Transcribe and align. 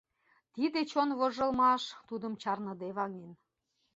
Тиде 0.53 0.79
чон 0.91 1.09
вожылмаш 1.17 1.83
тудым 2.07 2.33
чарныде 2.41 2.89
ваҥен. 2.97 3.31